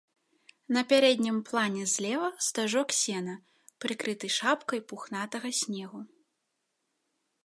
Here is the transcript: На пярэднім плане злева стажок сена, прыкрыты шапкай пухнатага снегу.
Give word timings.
На 0.75 0.81
пярэднім 0.91 1.35
плане 1.49 1.83
злева 1.95 2.29
стажок 2.47 2.95
сена, 3.01 3.35
прыкрыты 3.85 4.27
шапкай 4.39 4.79
пухнатага 4.95 5.49
снегу. 5.61 6.01